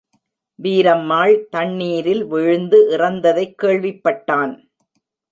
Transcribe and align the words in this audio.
வீரம்மாள் 0.59 1.33
தண்ணீரில், 1.49 2.25
விழுந்து 2.25 2.79
இறந்ததைக் 2.91 3.53
கேள்விப்பட்டான். 3.61 4.53